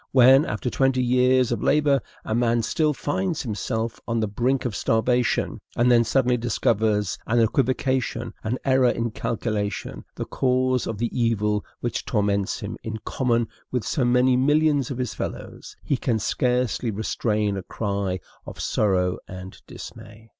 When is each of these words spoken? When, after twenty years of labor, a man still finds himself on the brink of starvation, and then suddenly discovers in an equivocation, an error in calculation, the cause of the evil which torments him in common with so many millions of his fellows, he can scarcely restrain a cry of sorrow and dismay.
When, 0.13 0.45
after 0.45 0.71
twenty 0.71 1.03
years 1.03 1.51
of 1.51 1.61
labor, 1.61 2.01
a 2.25 2.33
man 2.33 2.63
still 2.63 2.91
finds 2.91 3.43
himself 3.43 4.01
on 4.07 4.19
the 4.19 4.27
brink 4.27 4.65
of 4.65 4.75
starvation, 4.75 5.61
and 5.75 5.91
then 5.91 6.03
suddenly 6.03 6.37
discovers 6.37 7.19
in 7.27 7.37
an 7.37 7.43
equivocation, 7.43 8.33
an 8.43 8.57
error 8.65 8.89
in 8.89 9.11
calculation, 9.11 10.03
the 10.15 10.25
cause 10.25 10.87
of 10.87 10.97
the 10.97 11.15
evil 11.15 11.63
which 11.81 12.03
torments 12.03 12.61
him 12.61 12.77
in 12.81 12.97
common 13.05 13.47
with 13.71 13.83
so 13.85 14.03
many 14.03 14.35
millions 14.35 14.89
of 14.89 14.97
his 14.97 15.13
fellows, 15.13 15.75
he 15.83 15.97
can 15.97 16.17
scarcely 16.17 16.89
restrain 16.89 17.55
a 17.55 17.61
cry 17.61 18.19
of 18.47 18.59
sorrow 18.59 19.19
and 19.27 19.61
dismay. 19.67 20.29